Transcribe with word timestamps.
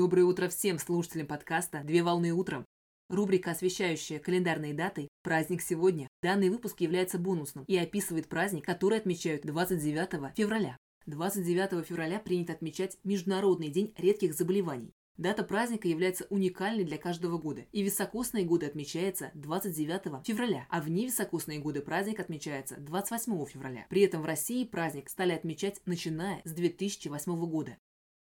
Доброе 0.00 0.24
утро 0.24 0.48
всем 0.48 0.78
слушателям 0.78 1.26
подкаста 1.26 1.82
«Две 1.84 2.02
волны 2.02 2.32
утром». 2.32 2.64
Рубрика, 3.10 3.50
освещающая 3.50 4.18
календарные 4.18 4.72
даты 4.72 5.08
«Праздник 5.22 5.60
сегодня». 5.60 6.08
Данный 6.22 6.48
выпуск 6.48 6.80
является 6.80 7.18
бонусным 7.18 7.66
и 7.66 7.76
описывает 7.76 8.26
праздник, 8.26 8.64
который 8.64 8.96
отмечают 8.96 9.42
29 9.42 10.34
февраля. 10.34 10.78
29 11.04 11.86
февраля 11.86 12.18
принято 12.18 12.54
отмечать 12.54 12.96
Международный 13.04 13.68
день 13.68 13.92
редких 13.98 14.32
заболеваний. 14.32 14.94
Дата 15.18 15.44
праздника 15.44 15.86
является 15.86 16.26
уникальной 16.30 16.84
для 16.84 16.96
каждого 16.96 17.36
года, 17.36 17.66
и 17.70 17.82
високосные 17.82 18.46
годы 18.46 18.64
отмечается 18.64 19.30
29 19.34 20.26
февраля, 20.26 20.66
а 20.70 20.80
в 20.80 20.88
невисокосные 20.88 21.58
годы 21.58 21.82
праздник 21.82 22.20
отмечается 22.20 22.76
28 22.78 23.44
февраля. 23.44 23.84
При 23.90 24.00
этом 24.00 24.22
в 24.22 24.24
России 24.24 24.64
праздник 24.64 25.10
стали 25.10 25.32
отмечать 25.32 25.82
начиная 25.84 26.40
с 26.46 26.52
2008 26.52 27.50
года. 27.50 27.76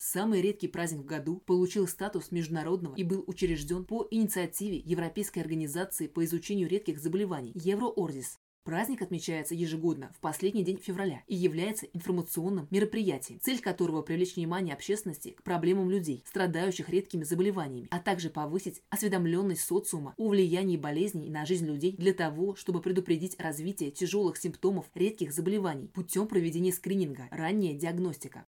Самый 0.04 0.42
редкий 0.42 0.66
праздник 0.66 1.02
в 1.02 1.04
году 1.04 1.36
получил 1.46 1.86
статус 1.86 2.32
международного 2.32 2.96
и 2.96 3.04
был 3.04 3.22
учрежден 3.28 3.84
по 3.84 4.08
инициативе 4.10 4.78
Европейской 4.78 5.38
организации 5.38 6.08
по 6.08 6.24
изучению 6.24 6.68
редких 6.68 6.98
заболеваний 6.98 7.52
Евроордис. 7.54 8.36
Праздник 8.64 9.02
отмечается 9.02 9.54
ежегодно 9.54 10.12
в 10.16 10.18
последний 10.18 10.64
день 10.64 10.78
февраля 10.78 11.22
и 11.28 11.36
является 11.36 11.86
информационным 11.86 12.66
мероприятием, 12.72 13.38
цель 13.40 13.60
которого 13.60 14.02
привлечь 14.02 14.34
внимание 14.34 14.74
общественности 14.74 15.30
к 15.30 15.44
проблемам 15.44 15.88
людей, 15.88 16.24
страдающих 16.26 16.88
редкими 16.88 17.22
заболеваниями, 17.22 17.86
а 17.92 18.00
также 18.00 18.28
повысить 18.28 18.82
осведомленность 18.90 19.62
социума 19.62 20.14
о 20.16 20.30
влиянии 20.30 20.76
болезней 20.76 21.30
на 21.30 21.46
жизнь 21.46 21.66
людей 21.66 21.94
для 21.96 22.12
того, 22.12 22.56
чтобы 22.56 22.82
предупредить 22.82 23.38
развитие 23.38 23.92
тяжелых 23.92 24.36
симптомов 24.36 24.86
редких 24.94 25.32
заболеваний 25.32 25.86
путем 25.86 26.26
проведения 26.26 26.72
скрининга, 26.72 27.28
ранняя 27.30 27.78
диагностика. 27.78 28.46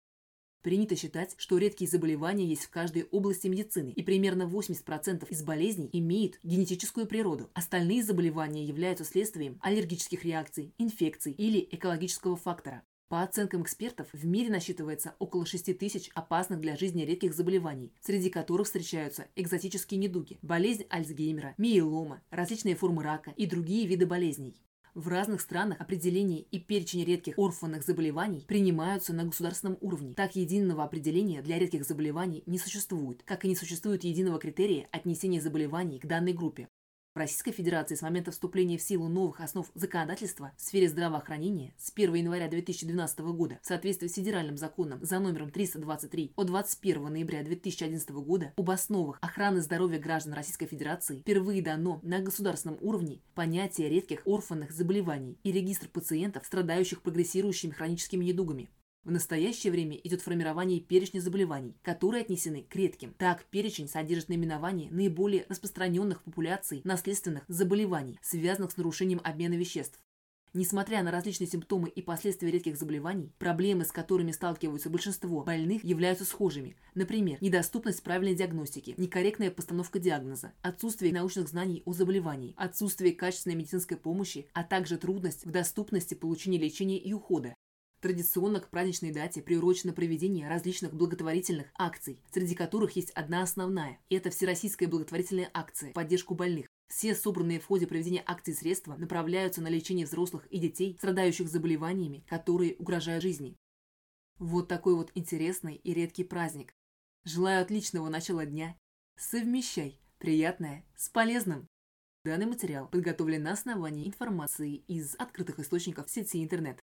Принято 0.63 0.97
считать, 0.97 1.35
что 1.39 1.57
редкие 1.57 1.89
заболевания 1.89 2.45
есть 2.45 2.65
в 2.65 2.71
каждой 2.71 3.05
области 3.05 3.47
медицины, 3.47 3.91
и 3.91 4.03
примерно 4.03 4.43
80% 4.43 5.29
из 5.29 5.43
болезней 5.43 5.89
имеют 5.93 6.41
генетическую 6.43 7.07
природу. 7.07 7.49
Остальные 7.55 8.03
заболевания 8.03 8.65
являются 8.65 9.05
следствием 9.05 9.59
аллергических 9.63 10.25
реакций, 10.25 10.75
инфекций 10.79 11.33
или 11.33 11.67
экологического 11.71 12.37
фактора. 12.37 12.83
По 13.09 13.23
оценкам 13.23 13.63
экспертов, 13.63 14.09
в 14.13 14.27
мире 14.27 14.51
насчитывается 14.51 15.15
около 15.19 15.47
6 15.47 15.79
тысяч 15.79 16.11
опасных 16.15 16.61
для 16.61 16.77
жизни 16.77 17.03
редких 17.03 17.33
заболеваний, 17.33 17.91
среди 18.03 18.29
которых 18.29 18.67
встречаются 18.67 19.29
экзотические 19.35 19.99
недуги, 19.99 20.39
болезнь 20.43 20.85
Альцгеймера, 20.91 21.55
миелома, 21.57 22.21
различные 22.31 22.75
формы 22.75 23.03
рака 23.03 23.33
и 23.37 23.47
другие 23.47 23.87
виды 23.87 24.05
болезней. 24.05 24.61
В 24.95 25.09
разных 25.09 25.41
странах 25.41 25.81
определение 25.81 26.41
и 26.41 26.59
перечень 26.59 27.05
редких 27.05 27.39
орфанных 27.39 27.85
заболеваний 27.85 28.45
принимаются 28.47 29.13
на 29.13 29.25
государственном 29.25 29.79
уровне. 29.81 30.15
Так 30.15 30.37
единого 30.37 30.85
определения 30.85 31.43
для 31.43 31.59
редких 31.59 31.85
заболеваний 31.85 32.43
не 32.47 32.59
существует, 32.59 33.23
как 33.25 33.45
и 33.45 33.49
не 33.49 33.57
существует 33.57 34.05
единого 34.05 34.39
критерия 34.39 34.89
отнесения 34.91 35.41
заболеваний 35.41 35.99
к 35.99 36.07
данной 36.07 36.33
группе. 36.33 36.69
Российской 37.19 37.53
Федерации 37.53 37.95
с 37.95 38.03
момента 38.03 38.31
вступления 38.31 38.79
в 38.79 38.83
силу 38.83 39.09
новых 39.09 39.41
основ 39.41 39.71
законодательства 39.75 40.53
в 40.57 40.61
сфере 40.63 40.89
здравоохранения 40.89 41.75
с 41.77 41.93
1 41.95 42.15
января 42.15 42.49
2012 42.49 43.19
года 43.19 43.59
в 43.63 43.67
соответствии 43.67 44.07
с 44.07 44.15
федеральным 44.15 44.57
законом 44.57 44.99
за 45.03 45.19
номером 45.19 45.51
323 45.51 46.33
от 46.37 46.47
21 46.47 47.05
ноября 47.13 47.43
2011 47.43 48.11
года 48.11 48.53
об 48.57 48.71
основах 48.71 49.19
охраны 49.21 49.61
здоровья 49.61 49.99
граждан 49.99 50.33
Российской 50.33 50.67
Федерации 50.67 51.21
впервые 51.21 51.61
дано 51.61 52.01
на 52.03 52.21
государственном 52.21 52.79
уровне 52.81 53.21
понятие 53.35 53.89
редких 53.89 54.23
орфанных 54.25 54.71
заболеваний 54.71 55.37
и 55.43 55.53
регистр 55.53 55.89
пациентов, 55.89 56.47
страдающих 56.47 57.03
прогрессирующими 57.03 57.73
хроническими 57.73 58.25
недугами. 58.25 58.69
В 59.09 59.11
настоящее 59.11 59.71
время 59.71 59.97
идет 59.97 60.21
формирование 60.21 60.81
перечня 60.81 61.23
заболеваний, 61.23 61.75
которые 61.83 62.21
отнесены 62.21 62.67
к 62.69 62.77
редким. 62.77 63.15
Так, 63.17 63.47
перечень 63.47 63.89
содержит 63.89 64.29
наименование 64.29 64.91
наиболее 64.91 65.47
распространенных 65.49 66.23
популяций 66.23 66.83
наследственных 66.85 67.45
заболеваний, 67.49 68.19
связанных 68.21 68.73
с 68.73 68.77
нарушением 68.77 69.23
обмена 69.25 69.55
веществ. 69.55 69.99
Несмотря 70.53 71.03
на 71.03 71.11
различные 71.11 71.49
симптомы 71.49 71.89
и 71.89 72.03
последствия 72.03 72.51
редких 72.51 72.77
заболеваний, 72.77 73.33
проблемы, 73.39 73.87
с 73.87 73.93
которыми 73.93 74.31
сталкиваются 74.33 74.91
большинство 74.91 75.43
больных, 75.43 75.85
являются 75.85 76.27
схожими. 76.27 76.77
Например, 76.95 77.39
недоступность 77.41 78.03
правильной 78.03 78.35
диагностики, 78.35 78.93
некорректная 78.99 79.51
постановка 79.51 79.99
диагноза, 79.99 80.53
отсутствие 80.61 81.15
научных 81.15 81.49
знаний 81.49 81.83
о 81.87 81.95
заболевании, 81.95 82.53
отсутствие 82.59 83.15
качественной 83.15 83.57
медицинской 83.57 83.97
помощи, 83.97 84.49
а 84.53 84.65
также 84.65 84.99
трудность 84.99 85.47
в 85.47 85.51
доступности 85.51 86.13
получения 86.13 86.59
лечения 86.59 86.99
и 86.99 87.15
ухода. 87.15 87.55
Традиционно 88.01 88.61
к 88.61 88.71
праздничной 88.71 89.11
дате 89.11 89.43
приурочено 89.43 89.93
проведение 89.93 90.49
различных 90.49 90.95
благотворительных 90.95 91.67
акций, 91.75 92.23
среди 92.31 92.55
которых 92.55 92.95
есть 92.95 93.11
одна 93.11 93.43
основная. 93.43 93.99
Это 94.09 94.31
Всероссийская 94.31 94.89
благотворительная 94.89 95.51
акция 95.53 95.91
в 95.91 95.95
поддержку 95.95 96.35
больных. 96.35 96.67
Все 96.89 97.15
собранные 97.15 97.59
в 97.59 97.67
ходе 97.67 97.89
проведения 97.89 98.23
акций 98.25 98.55
средства 98.55 98.95
направляются 98.97 99.61
на 99.61 99.69
лечение 99.69 100.07
взрослых 100.07 100.47
и 100.47 100.59
детей, 100.59 100.97
страдающих 100.99 101.49
заболеваниями, 101.49 102.25
которые 102.29 102.77
угрожают 102.77 103.23
жизни. 103.23 103.57
Вот 104.39 104.69
такой 104.69 104.95
вот 104.95 105.11
интересный 105.15 105.75
и 105.75 105.93
редкий 105.93 106.25
праздник. 106.25 106.73
Желаю 107.25 107.61
отличного 107.63 108.09
начала 108.09 108.47
дня. 108.47 108.77
Совмещай 109.17 110.01
приятное 110.19 110.85
с 110.97 111.09
полезным. 111.09 111.67
Данный 112.25 112.47
материал 112.47 112.89
подготовлен 112.89 113.43
на 113.43 113.53
основании 113.53 114.07
информации 114.07 114.77
из 114.87 115.17
открытых 115.17 115.59
источников 115.59 116.09
сети 116.09 116.43
интернет. 116.43 116.81